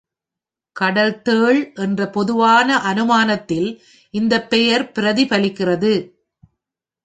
"கடல் 0.75 1.21
தேள்" 1.21 1.59
என்ற 1.75 2.07
பொதுவான 2.09 2.79
அனுமானத்தில் 2.91 3.69
இந்த 4.13 4.43
பெயர் 4.45 4.91
பிரதிபலிக்கிறது. 4.91 5.93